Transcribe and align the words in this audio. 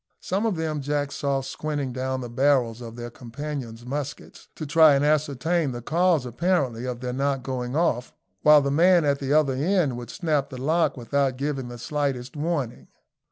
Some 0.21 0.47
of 0.47 0.55
them 0.55 0.81
Jack 0.81 1.11
saw 1.11 1.41
squinting 1.41 1.93
down 1.93 2.21
the 2.21 2.27
barrels 2.27 2.81
of 2.81 2.95
their 2.95 3.11
companions' 3.11 3.85
muskets, 3.85 4.47
to 4.55 4.65
try 4.65 4.95
and 4.95 5.05
ascertain 5.05 5.73
the 5.73 5.81
cause, 5.83 6.25
apparently, 6.25 6.85
of 6.87 7.01
their 7.01 7.13
not 7.13 7.43
going 7.43 7.75
off, 7.75 8.11
while 8.41 8.61
the 8.63 8.71
man 8.71 9.05
at 9.05 9.19
the 9.19 9.31
other 9.31 9.53
end 9.53 9.97
would 9.97 10.09
snap 10.09 10.49
the 10.49 10.59
lock 10.59 10.97
without 10.97 11.37
giving 11.37 11.67
the 11.67 11.77
slightest 11.77 12.35
warning. 12.35 12.87